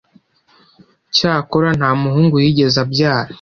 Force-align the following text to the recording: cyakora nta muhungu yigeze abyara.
cyakora 1.15 1.69
nta 1.77 1.89
muhungu 2.01 2.35
yigeze 2.43 2.77
abyara. 2.85 3.29